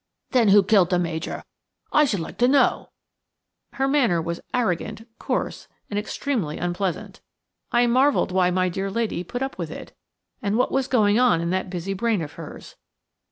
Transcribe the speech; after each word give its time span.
"Then 0.31 0.47
who 0.47 0.63
killed 0.63 0.89
the 0.89 0.97
Major, 0.97 1.43
I 1.93 2.05
should 2.05 2.21
like 2.21 2.39
to 2.39 2.47
know?" 2.47 2.89
Her 3.73 3.87
manner 3.87 4.19
was 4.19 4.41
arrogant, 4.51 5.07
coarse, 5.19 5.67
and 5.91 5.99
extremely 5.99 6.57
unpleasant. 6.57 7.21
I 7.71 7.85
marvelled 7.85 8.31
why 8.31 8.49
my 8.49 8.67
dear 8.67 8.89
lady 8.89 9.23
put 9.23 9.43
up 9.43 9.59
with 9.59 9.69
it, 9.69 9.95
and 10.41 10.57
what 10.57 10.71
was 10.71 10.87
going 10.87 11.19
on 11.19 11.39
in 11.39 11.51
that 11.51 11.69
busy 11.69 11.93
brain 11.93 12.23
of 12.23 12.31
hers. 12.33 12.77